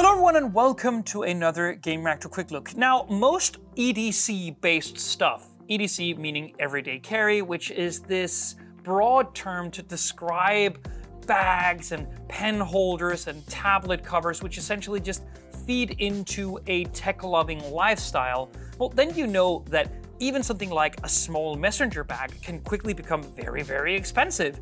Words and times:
Hello 0.00 0.12
everyone 0.12 0.36
and 0.36 0.54
welcome 0.54 1.02
to 1.02 1.24
another 1.24 1.76
Gamereactor 1.76 2.30
Quick 2.30 2.50
Look. 2.50 2.74
Now, 2.74 3.04
most 3.10 3.58
EDC 3.74 4.58
based 4.62 4.96
stuff, 4.96 5.46
EDC 5.68 6.16
meaning 6.16 6.54
everyday 6.58 6.98
carry, 6.98 7.42
which 7.42 7.70
is 7.70 8.00
this 8.00 8.54
broad 8.82 9.34
term 9.34 9.70
to 9.72 9.82
describe 9.82 10.88
bags 11.26 11.92
and 11.92 12.08
pen 12.28 12.60
holders 12.60 13.26
and 13.26 13.46
tablet 13.46 14.02
covers, 14.02 14.42
which 14.42 14.56
essentially 14.56 15.00
just 15.00 15.22
feed 15.66 15.96
into 15.98 16.58
a 16.66 16.84
tech 16.84 17.22
loving 17.22 17.60
lifestyle, 17.70 18.50
well, 18.78 18.88
then 18.88 19.14
you 19.14 19.26
know 19.26 19.62
that 19.68 19.92
even 20.18 20.42
something 20.42 20.70
like 20.70 20.96
a 21.04 21.08
small 21.10 21.56
messenger 21.56 22.04
bag 22.04 22.32
can 22.40 22.60
quickly 22.60 22.94
become 22.94 23.22
very, 23.22 23.62
very 23.62 23.94
expensive 23.94 24.60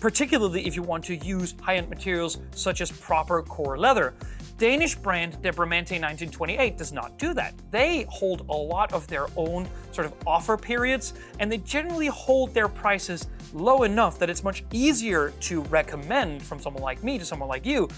particularly 0.00 0.66
if 0.66 0.74
you 0.74 0.82
want 0.82 1.04
to 1.04 1.16
use 1.16 1.54
high-end 1.60 1.88
materials 1.88 2.38
such 2.52 2.80
as 2.80 2.90
proper 2.90 3.42
core 3.42 3.78
leather. 3.78 4.14
Danish 4.60 4.94
brand 4.94 5.40
dbramante1928 5.40 6.76
does 6.76 6.92
not 6.92 7.18
do 7.18 7.32
that. 7.32 7.54
They 7.70 8.04
hold 8.10 8.44
a 8.50 8.54
lot 8.54 8.92
of 8.92 9.06
their 9.06 9.26
own 9.34 9.66
sort 9.90 10.06
of 10.06 10.12
offer 10.26 10.58
periods, 10.58 11.14
and 11.38 11.50
they 11.50 11.56
generally 11.56 12.08
hold 12.08 12.52
their 12.52 12.68
prices 12.68 13.26
low 13.54 13.84
enough 13.84 14.18
that 14.18 14.28
it's 14.28 14.44
much 14.44 14.62
easier 14.70 15.32
to 15.40 15.62
recommend 15.62 16.42
from 16.42 16.60
someone 16.60 16.82
like 16.82 17.02
me 17.02 17.18
to 17.18 17.24
someone 17.24 17.48
like 17.48 17.64
you 17.64 17.88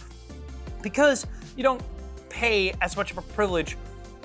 because 0.83 1.27
you 1.57 1.65
don't 1.65 1.83
pay 2.29 2.73
as 2.81 2.97
much 2.97 3.11
of 3.11 3.19
a 3.19 3.23
privilege 3.23 3.77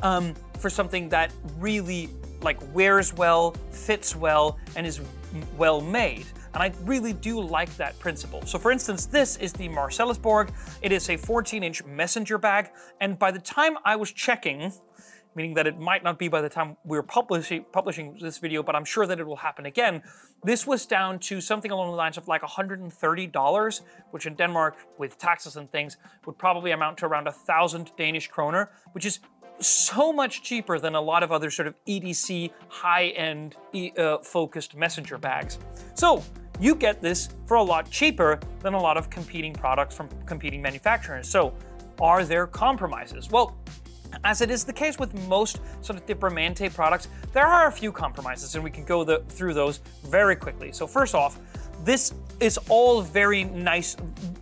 um, 0.04 0.36
for 0.60 0.70
something 0.70 1.10
that 1.10 1.34
really 1.58 2.08
like 2.44 2.60
wears 2.72 3.16
well, 3.16 3.56
fits 3.72 4.16
well, 4.16 4.60
and 4.76 4.86
is 4.86 5.02
well 5.58 5.82
made. 5.82 6.28
And 6.58 6.64
I 6.64 6.76
really 6.86 7.14
do 7.14 7.40
like 7.40 7.70
that 7.78 8.00
principle. 8.00 8.42
So 8.48 8.58
for 8.58 8.72
instance, 8.72 9.06
this 9.06 9.38
is 9.38 9.54
the 9.54 9.70
Marselisborg. 9.70 10.50
It 10.82 10.92
is 10.92 11.08
a 11.08 11.16
14 11.16 11.62
inch 11.64 11.86
messenger 11.86 12.40
bag. 12.40 12.72
And 13.00 13.20
by 13.20 13.30
the 13.30 13.38
time 13.38 13.78
I 13.86 13.96
was 13.96 14.12
checking, 14.12 14.74
meaning 15.36 15.54
that 15.54 15.68
it 15.68 15.78
might 15.78 16.04
not 16.04 16.18
be 16.18 16.30
by 16.30 16.42
the 16.42 16.50
time 16.50 16.76
we're 16.84 17.04
publishing, 17.04 17.64
publishing 17.72 18.18
this 18.20 18.40
video, 18.40 18.64
but 18.64 18.76
I'm 18.76 18.86
sure 18.86 19.06
that 19.06 19.20
it 19.20 19.28
will 19.28 19.36
happen 19.36 19.68
again. 19.68 20.02
This 20.44 20.66
was 20.66 20.88
down 20.88 21.20
to 21.30 21.42
something 21.42 21.70
along 21.70 21.92
the 21.92 21.96
lines 21.96 22.18
of 22.18 22.28
like 22.28 22.42
$130, 22.42 23.82
which 24.10 24.26
in 24.26 24.34
Denmark, 24.34 24.78
with 24.98 25.20
taxes 25.20 25.58
and 25.58 25.72
things, 25.72 25.98
would 26.26 26.40
probably 26.40 26.72
amount 26.72 26.98
to 26.98 27.06
around 27.06 27.28
a 27.28 27.32
thousand 27.32 27.92
Danish 27.98 28.30
kroner, 28.30 28.72
which 28.94 29.06
is 29.06 29.20
so 29.60 30.14
much 30.14 30.44
cheaper 30.44 30.80
than 30.80 30.96
a 30.96 31.02
lot 31.02 31.24
of 31.24 31.32
other 31.32 31.50
sort 31.50 31.68
of 31.68 31.76
EDC 31.88 32.52
high-end 32.70 33.56
uh, 33.98 34.18
focused 34.20 34.76
messenger 34.76 35.18
bags. 35.18 35.58
So 35.96 36.24
you 36.60 36.76
get 36.76 37.02
this 37.02 37.30
for 37.46 37.56
a 37.56 37.64
lot 37.64 37.90
cheaper 37.90 38.40
than 38.62 38.74
a 38.74 38.80
lot 38.80 38.98
of 38.98 39.10
competing 39.10 39.54
products 39.54 39.96
from 39.96 40.10
competing 40.26 40.62
manufacturers. 40.62 41.28
So, 41.30 41.54
are 42.00 42.24
there 42.24 42.48
compromises? 42.48 43.30
Well, 43.30 43.58
as 44.24 44.42
it 44.42 44.50
is 44.50 44.64
the 44.64 44.74
case 44.74 44.98
with 44.98 45.14
most 45.28 45.60
sort 45.82 46.00
of 46.00 46.06
De 46.06 46.70
products, 46.70 47.08
there 47.34 47.46
are 47.46 47.68
a 47.68 47.72
few 47.72 47.92
compromises, 47.92 48.56
and 48.56 48.64
we 48.64 48.72
can 48.72 48.84
go 48.84 49.04
the, 49.04 49.24
through 49.30 49.54
those 49.54 49.80
very 50.06 50.36
quickly. 50.36 50.72
So, 50.72 50.88
first 50.88 51.16
off, 51.16 51.40
this 51.84 52.14
is 52.40 52.58
all 52.70 53.02
very 53.02 53.44
nice, 53.44 53.96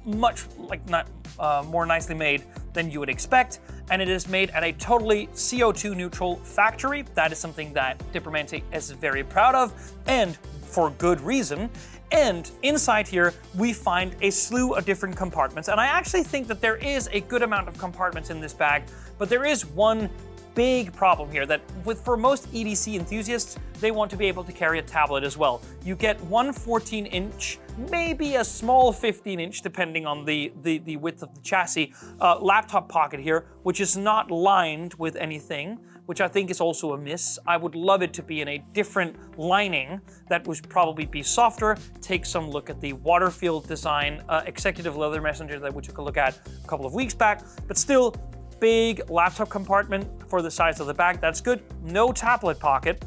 much 0.05 0.45
like 0.57 0.87
not 0.89 1.07
uh, 1.39 1.63
more 1.67 1.85
nicely 1.85 2.15
made 2.15 2.43
than 2.73 2.89
you 2.89 2.99
would 2.99 3.09
expect, 3.09 3.59
and 3.89 4.01
it 4.01 4.09
is 4.09 4.27
made 4.27 4.49
at 4.51 4.63
a 4.63 4.71
totally 4.73 5.27
CO2 5.27 5.95
neutral 5.95 6.37
factory. 6.37 7.03
That 7.13 7.31
is 7.31 7.37
something 7.37 7.73
that 7.73 7.99
dbramante 8.13 8.63
is 8.73 8.91
very 8.91 9.23
proud 9.23 9.55
of, 9.55 9.73
and 10.07 10.37
for 10.75 10.89
good 10.91 11.21
reason. 11.21 11.69
And 12.15 12.49
inside 12.63 13.09
here, 13.09 13.33
we 13.55 13.73
find 13.73 14.15
a 14.21 14.29
slew 14.29 14.75
of 14.75 14.85
different 14.85 15.17
compartments. 15.17 15.67
And 15.67 15.81
I 15.81 15.87
actually 15.87 16.23
think 16.23 16.47
that 16.47 16.61
there 16.61 16.77
is 16.77 17.09
a 17.11 17.19
good 17.19 17.43
amount 17.43 17.67
of 17.67 17.77
compartments 17.77 18.29
in 18.29 18.39
this 18.39 18.53
bag, 18.53 18.83
but 19.17 19.27
there 19.27 19.43
is 19.43 19.65
one 19.65 20.09
big 20.55 20.93
problem 20.93 21.29
here 21.29 21.45
that 21.45 21.59
with 21.83 21.99
for 22.05 22.15
most 22.15 22.49
EDC 22.53 22.95
enthusiasts, 22.95 23.59
they 23.81 23.91
want 23.91 24.09
to 24.11 24.15
be 24.15 24.27
able 24.27 24.45
to 24.45 24.53
carry 24.53 24.79
a 24.79 24.81
tablet 24.81 25.25
as 25.25 25.37
well. 25.37 25.61
You 25.83 25.97
get 25.97 26.19
one 26.21 26.53
14 26.53 27.05
inch, 27.07 27.59
maybe 27.91 28.35
a 28.35 28.45
small 28.45 28.93
15 28.93 29.37
inch, 29.41 29.61
depending 29.61 30.05
on 30.05 30.23
the, 30.23 30.53
the, 30.61 30.77
the 30.77 30.95
width 30.95 31.21
of 31.21 31.35
the 31.35 31.41
chassis, 31.41 31.93
uh, 32.21 32.39
laptop 32.39 32.87
pocket 32.87 33.19
here, 33.19 33.45
which 33.63 33.81
is 33.81 33.97
not 33.97 34.31
lined 34.31 34.93
with 34.93 35.17
anything 35.17 35.79
which 36.05 36.21
I 36.21 36.27
think 36.27 36.49
is 36.49 36.61
also 36.61 36.93
a 36.93 36.97
miss. 36.97 37.39
I 37.45 37.57
would 37.57 37.75
love 37.75 38.01
it 38.01 38.13
to 38.13 38.23
be 38.23 38.41
in 38.41 38.47
a 38.47 38.57
different 38.73 39.15
lining 39.37 40.01
that 40.29 40.45
would 40.47 40.67
probably 40.69 41.05
be 41.05 41.23
softer. 41.23 41.77
Take 42.01 42.25
some 42.25 42.49
look 42.49 42.69
at 42.69 42.79
the 42.81 42.93
Waterfield 42.93 43.67
design 43.67 44.23
uh, 44.29 44.43
executive 44.45 44.95
leather 44.95 45.21
messenger 45.21 45.59
that 45.59 45.73
we 45.73 45.81
took 45.81 45.97
a 45.97 46.01
look 46.01 46.17
at 46.17 46.37
a 46.63 46.67
couple 46.67 46.85
of 46.85 46.93
weeks 46.93 47.13
back, 47.13 47.43
but 47.67 47.77
still 47.77 48.15
big 48.59 49.09
laptop 49.09 49.49
compartment 49.49 50.07
for 50.29 50.41
the 50.41 50.51
size 50.51 50.79
of 50.79 50.87
the 50.87 50.93
bag. 50.93 51.19
That's 51.19 51.41
good. 51.41 51.61
No 51.83 52.11
tablet 52.11 52.59
pocket. 52.59 53.03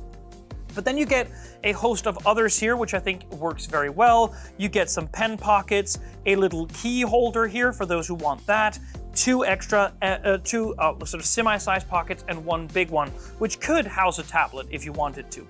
But 0.75 0.85
then 0.85 0.97
you 0.97 1.07
get 1.07 1.29
a 1.65 1.73
host 1.73 2.07
of 2.07 2.25
others 2.27 2.59
here, 2.59 2.77
which 2.77 2.95
I 2.95 3.01
think 3.01 3.29
works 3.33 3.67
very 3.67 3.91
well. 3.91 4.35
You 4.59 4.69
get 4.69 4.91
some 4.91 5.09
pen 5.09 5.37
pockets, 5.37 5.99
a 6.27 6.37
little 6.37 6.67
key 6.67 7.01
holder 7.01 7.47
here 7.47 7.73
for 7.73 7.87
those 7.87 8.07
who 8.07 8.15
want 8.15 8.47
that, 8.47 8.79
two 9.19 9.45
extra, 9.45 9.93
uh, 10.01 10.05
uh, 10.05 10.39
two 10.39 10.75
uh, 10.77 10.95
sort 11.05 11.21
of 11.21 11.27
semi-sized 11.27 11.89
pockets 11.89 12.25
and 12.29 12.45
one 12.45 12.69
big 12.69 12.91
one, 12.91 13.09
which 13.39 13.59
could 13.59 13.84
house 13.84 14.19
a 14.19 14.23
tablet 14.23 14.67
if 14.71 14.84
you 14.84 14.93
wanted 14.93 15.31
to. 15.33 15.47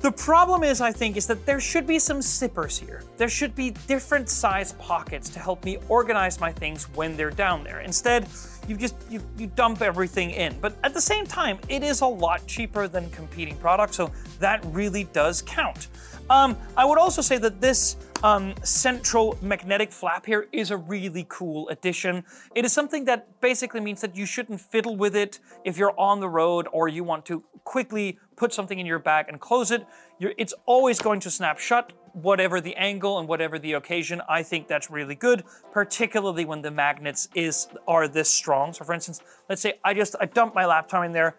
The 0.00 0.10
problem 0.12 0.64
is, 0.64 0.82
I 0.82 0.92
think, 0.92 1.16
is 1.16 1.26
that 1.28 1.46
there 1.46 1.60
should 1.60 1.86
be 1.86 1.98
some 1.98 2.18
zippers 2.18 2.78
here. 2.78 3.02
There 3.16 3.28
should 3.28 3.54
be 3.54 3.70
different 3.86 4.28
size 4.28 4.72
pockets 4.72 5.30
to 5.30 5.38
help 5.38 5.64
me 5.64 5.78
organize 5.88 6.40
my 6.40 6.52
things 6.52 6.84
when 6.94 7.16
they're 7.16 7.30
down 7.30 7.64
there. 7.64 7.80
Instead, 7.80 8.28
you 8.68 8.76
just 8.76 8.96
you, 9.08 9.22
you 9.38 9.46
dump 9.46 9.80
everything 9.80 10.32
in. 10.32 10.58
But 10.60 10.76
at 10.82 10.92
the 10.92 11.00
same 11.00 11.26
time, 11.26 11.58
it 11.68 11.82
is 11.82 12.02
a 12.02 12.06
lot 12.06 12.46
cheaper 12.46 12.86
than 12.86 13.08
competing 13.10 13.56
products, 13.56 13.96
so 13.96 14.12
that 14.40 14.62
really 14.66 15.04
does 15.04 15.40
count. 15.40 15.88
Um, 16.28 16.56
I 16.76 16.84
would 16.84 16.98
also 16.98 17.22
say 17.22 17.38
that 17.38 17.62
this 17.62 17.96
um, 18.24 18.54
central 18.62 19.36
magnetic 19.42 19.92
flap 19.92 20.24
here 20.24 20.48
is 20.50 20.70
a 20.70 20.78
really 20.78 21.26
cool 21.28 21.68
addition. 21.68 22.24
It 22.54 22.64
is 22.64 22.72
something 22.72 23.04
that 23.04 23.38
basically 23.42 23.80
means 23.80 24.00
that 24.00 24.16
you 24.16 24.24
shouldn't 24.24 24.62
fiddle 24.62 24.96
with 24.96 25.14
it 25.14 25.40
if 25.62 25.76
you're 25.76 25.92
on 26.00 26.20
the 26.20 26.28
road 26.28 26.66
or 26.72 26.88
you 26.88 27.04
want 27.04 27.26
to 27.26 27.44
quickly 27.64 28.18
put 28.34 28.54
something 28.54 28.78
in 28.78 28.86
your 28.86 28.98
bag 28.98 29.26
and 29.28 29.38
close 29.38 29.70
it. 29.70 29.86
You're, 30.18 30.32
it's 30.38 30.54
always 30.64 31.00
going 31.00 31.20
to 31.20 31.30
snap 31.30 31.58
shut, 31.58 31.92
whatever 32.14 32.62
the 32.62 32.74
angle 32.76 33.18
and 33.18 33.28
whatever 33.28 33.58
the 33.58 33.74
occasion. 33.74 34.22
I 34.26 34.42
think 34.42 34.68
that's 34.68 34.90
really 34.90 35.14
good, 35.14 35.44
particularly 35.70 36.46
when 36.46 36.62
the 36.62 36.70
magnets 36.70 37.28
is 37.34 37.68
are 37.86 38.08
this 38.08 38.30
strong. 38.30 38.72
So 38.72 38.86
for 38.86 38.94
instance, 38.94 39.20
let's 39.50 39.60
say 39.60 39.74
I 39.84 39.92
just 39.92 40.16
I 40.18 40.24
dump 40.24 40.54
my 40.54 40.64
laptop 40.64 41.04
in 41.04 41.12
there, 41.12 41.36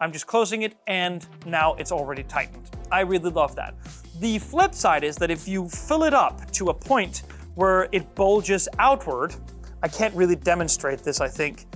I'm 0.00 0.10
just 0.10 0.26
closing 0.26 0.62
it 0.62 0.74
and 0.88 1.24
now 1.46 1.74
it's 1.74 1.92
already 1.92 2.24
tightened. 2.24 2.73
I 2.94 3.00
really 3.00 3.30
love 3.30 3.56
that. 3.56 3.74
The 4.20 4.38
flip 4.38 4.72
side 4.72 5.02
is 5.02 5.16
that 5.16 5.28
if 5.28 5.48
you 5.48 5.68
fill 5.68 6.04
it 6.04 6.14
up 6.14 6.48
to 6.52 6.68
a 6.68 6.74
point 6.74 7.24
where 7.56 7.88
it 7.90 8.14
bulges 8.14 8.68
outward, 8.78 9.34
I 9.82 9.88
can't 9.88 10.14
really 10.14 10.36
demonstrate 10.36 11.00
this, 11.00 11.20
I 11.20 11.26
think. 11.26 11.66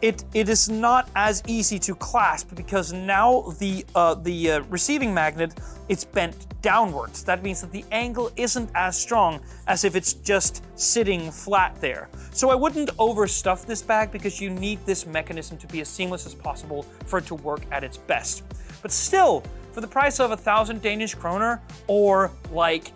It, 0.00 0.24
it 0.32 0.48
is 0.48 0.68
not 0.68 1.10
as 1.16 1.42
easy 1.48 1.80
to 1.80 1.96
clasp 1.96 2.54
because 2.54 2.92
now 2.92 3.52
the, 3.58 3.84
uh, 3.96 4.14
the 4.14 4.52
uh, 4.52 4.60
receiving 4.68 5.12
magnet 5.12 5.58
it's 5.88 6.04
bent 6.04 6.46
downwards. 6.62 7.24
That 7.24 7.42
means 7.42 7.60
that 7.62 7.72
the 7.72 7.84
angle 7.90 8.30
isn't 8.36 8.70
as 8.76 8.96
strong 8.96 9.40
as 9.66 9.82
if 9.82 9.96
it's 9.96 10.12
just 10.12 10.62
sitting 10.78 11.32
flat 11.32 11.74
there. 11.80 12.08
So 12.30 12.50
I 12.50 12.54
wouldn't 12.54 12.90
overstuff 12.98 13.66
this 13.66 13.82
bag 13.82 14.12
because 14.12 14.40
you 14.40 14.50
need 14.50 14.78
this 14.86 15.06
mechanism 15.06 15.58
to 15.58 15.66
be 15.66 15.80
as 15.80 15.88
seamless 15.88 16.24
as 16.24 16.36
possible 16.36 16.84
for 17.06 17.18
it 17.18 17.26
to 17.26 17.34
work 17.34 17.62
at 17.72 17.82
its 17.82 17.96
best. 17.96 18.44
But 18.80 18.92
still, 18.92 19.42
for 19.78 19.82
the 19.82 19.86
price 19.86 20.18
of 20.18 20.32
a 20.32 20.36
thousand 20.36 20.82
Danish 20.82 21.14
kroner 21.14 21.62
or 21.86 22.32
like 22.50 22.90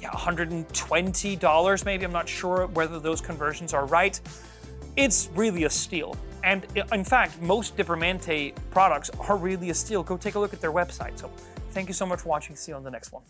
yeah, 0.00 0.10
$120 0.10 1.84
maybe, 1.84 2.04
I'm 2.04 2.10
not 2.10 2.28
sure 2.28 2.66
whether 2.66 2.98
those 2.98 3.20
conversions 3.20 3.72
are 3.72 3.86
right, 3.86 4.20
it's 4.96 5.30
really 5.36 5.62
a 5.62 5.70
steal. 5.70 6.16
And 6.42 6.66
in 6.92 7.04
fact, 7.04 7.40
most 7.40 7.76
De 7.76 7.84
products 8.72 9.10
are 9.20 9.36
really 9.36 9.70
a 9.70 9.74
steal. 9.74 10.02
Go 10.02 10.16
take 10.16 10.34
a 10.34 10.40
look 10.40 10.52
at 10.52 10.60
their 10.60 10.72
website. 10.72 11.16
So 11.20 11.30
thank 11.70 11.86
you 11.86 11.94
so 11.94 12.04
much 12.04 12.22
for 12.22 12.30
watching. 12.30 12.56
See 12.56 12.72
you 12.72 12.76
on 12.76 12.82
the 12.82 12.90
next 12.90 13.12
one. 13.12 13.22